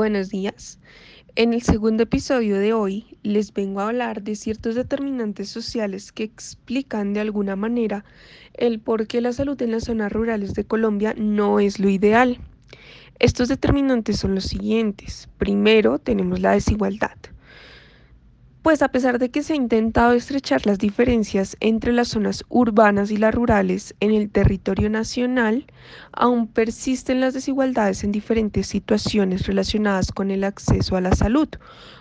[0.00, 0.78] Buenos días.
[1.36, 6.22] En el segundo episodio de hoy les vengo a hablar de ciertos determinantes sociales que
[6.22, 8.06] explican de alguna manera
[8.54, 12.38] el por qué la salud en las zonas rurales de Colombia no es lo ideal.
[13.18, 15.28] Estos determinantes son los siguientes.
[15.36, 17.18] Primero tenemos la desigualdad.
[18.62, 23.10] Pues a pesar de que se ha intentado estrechar las diferencias entre las zonas urbanas
[23.10, 25.64] y las rurales en el territorio nacional,
[26.12, 31.48] aún persisten las desigualdades en diferentes situaciones relacionadas con el acceso a la salud.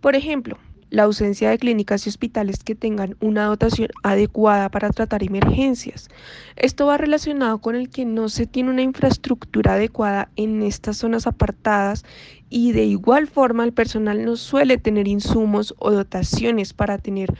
[0.00, 0.58] Por ejemplo,
[0.90, 6.08] la ausencia de clínicas y hospitales que tengan una dotación adecuada para tratar emergencias.
[6.56, 11.26] Esto va relacionado con el que no se tiene una infraestructura adecuada en estas zonas
[11.26, 12.04] apartadas
[12.48, 17.32] y de igual forma el personal no suele tener insumos o dotaciones para tener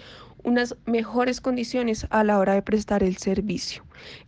[0.44, 3.84] unas mejores condiciones a la hora de prestar el servicio.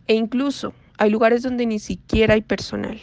[0.07, 2.99] E incluso hay lugares donde ni siquiera hay personal.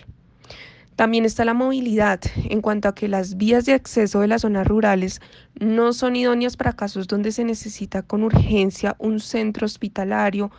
[1.01, 2.21] También está la movilidad
[2.51, 5.23] en cuanto a que las vías de acceso de las zonas rurales
[5.59, 10.51] no son idóneas para casos donde se necesita con urgencia un centro hospitalario,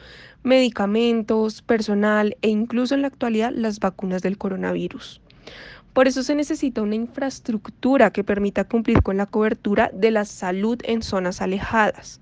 [0.42, 5.22] medicamentos, personal e incluso en la actualidad las vacunas del coronavirus.
[5.94, 10.80] Por eso se necesita una infraestructura que permita cumplir con la cobertura de la salud
[10.86, 12.20] en zonas alejadas.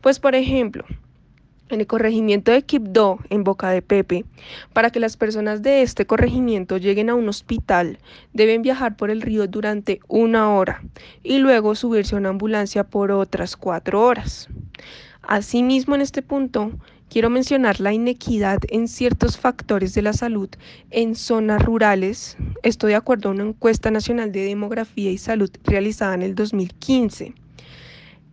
[0.00, 0.86] Pues por ejemplo,
[1.70, 4.24] en el corregimiento de Quibdó, en Boca de Pepe,
[4.72, 7.98] para que las personas de este corregimiento lleguen a un hospital,
[8.32, 10.82] deben viajar por el río durante una hora
[11.22, 14.48] y luego subirse a una ambulancia por otras cuatro horas.
[15.22, 16.72] Asimismo, en este punto,
[17.10, 20.48] quiero mencionar la inequidad en ciertos factores de la salud
[20.90, 26.14] en zonas rurales, esto de acuerdo a una encuesta nacional de demografía y salud realizada
[26.14, 27.34] en el 2015.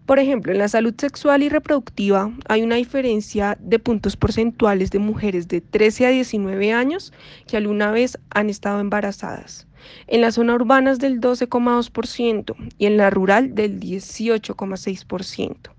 [0.06, 5.00] Por ejemplo, en la salud sexual y reproductiva hay una diferencia de puntos porcentuales de
[5.00, 7.12] mujeres de 13 a 19 años
[7.47, 9.67] que alguna vez han estado embarazadas.
[10.06, 15.72] En la zona urbana es del 12,2% y en la rural del 18,6%.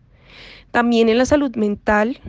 [0.72, 2.20] También en la salud mental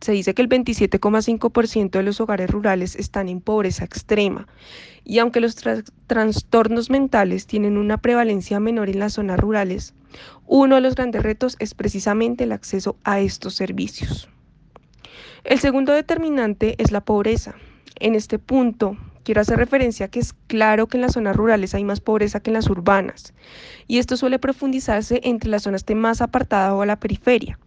[0.00, 4.46] se dice que el 27,5% de los hogares rurales están en pobreza extrema
[5.04, 5.56] y aunque los
[6.06, 9.94] trastornos mentales tienen una prevalencia menor en las zonas rurales,
[10.46, 14.28] uno de los grandes retos es precisamente el acceso a estos servicios.
[15.44, 17.54] El segundo determinante es la pobreza.
[18.00, 21.74] En este punto, quiero hacer referencia a que es claro que en las zonas rurales
[21.74, 23.34] hay más pobreza que en las urbanas,
[23.88, 27.58] y esto suele profundizarse entre las zonas de más apartada o a la periferia.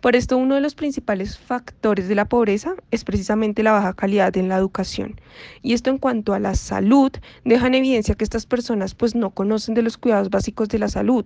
[0.00, 4.36] Por esto, uno de los principales factores de la pobreza es precisamente la baja calidad
[4.36, 5.20] en la educación.
[5.60, 7.10] Y esto en cuanto a la salud,
[7.44, 10.88] deja en evidencia que estas personas pues no conocen de los cuidados básicos de la
[10.88, 11.24] salud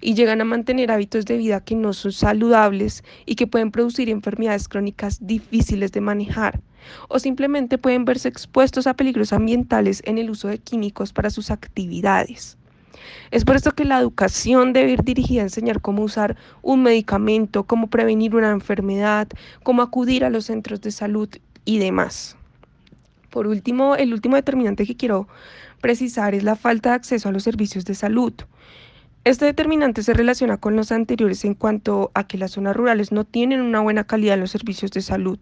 [0.00, 4.08] y llegan a mantener hábitos de vida que no son saludables y que pueden producir
[4.08, 6.62] enfermedades crónicas difíciles de manejar
[7.08, 11.50] o simplemente pueden verse expuestos a peligros ambientales en el uso de químicos para sus
[11.50, 12.56] actividades.
[13.30, 17.64] Es por esto que la educación debe ir dirigida a enseñar cómo usar un medicamento,
[17.64, 19.28] cómo prevenir una enfermedad,
[19.62, 21.28] cómo acudir a los centros de salud
[21.64, 22.36] y demás.
[23.30, 25.26] Por último, el último determinante que quiero
[25.80, 28.32] precisar es la falta de acceso a los servicios de salud.
[29.24, 33.24] Este determinante se relaciona con los anteriores en cuanto a que las zonas rurales no
[33.24, 35.38] tienen una buena calidad en los servicios de salud,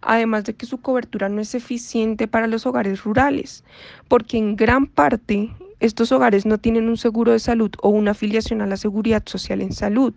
[0.00, 3.62] además de que su cobertura no es eficiente para los hogares rurales,
[4.08, 8.60] porque en gran parte estos hogares no tienen un seguro de salud o una afiliación
[8.60, 10.14] a la seguridad social en salud.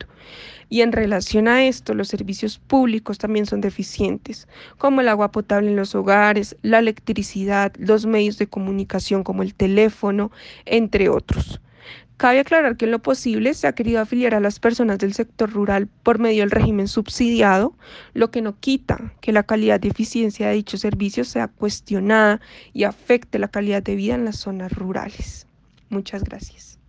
[0.70, 4.48] Y en relación a esto, los servicios públicos también son deficientes,
[4.80, 9.54] como el agua potable en los hogares, la electricidad, los medios de comunicación como el
[9.54, 10.32] teléfono,
[10.66, 11.62] entre otros.
[12.18, 15.52] Cabe aclarar que en lo posible se ha querido afiliar a las personas del sector
[15.52, 17.76] rural por medio del régimen subsidiado,
[18.14, 22.40] lo que no quita que la calidad y eficiencia de dichos servicios sea cuestionada
[22.72, 25.46] y afecte la calidad de vida en las zonas rurales.
[25.90, 26.80] Muchas gracias.